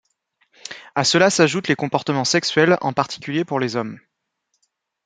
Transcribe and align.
A 0.95 1.03
cela 1.03 1.29
s’ajoute 1.29 1.67
les 1.67 1.75
comportements 1.75 2.25
sexuels, 2.25 2.75
en 2.81 2.91
particulier 2.91 3.45
pour 3.45 3.59
les 3.59 3.75
hommes. 3.75 3.99